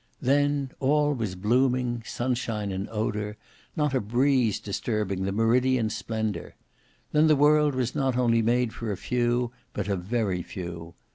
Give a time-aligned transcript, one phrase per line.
[0.19, 3.37] Then all was blooming; sunshine and odour;
[3.75, 6.55] not a breeze disturbing the meridian splendour.
[7.11, 10.95] Then the world was not only made for a few, but a very few.